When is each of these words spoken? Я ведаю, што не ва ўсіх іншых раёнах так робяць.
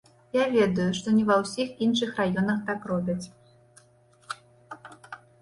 Я 0.35 0.45
ведаю, 0.53 0.87
што 0.99 1.07
не 1.17 1.25
ва 1.27 1.35
ўсіх 1.41 1.69
іншых 1.87 2.17
раёнах 2.21 2.65
так 2.71 2.89
робяць. 2.93 3.21